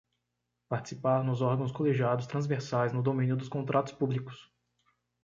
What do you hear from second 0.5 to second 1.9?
Participar nos órgãos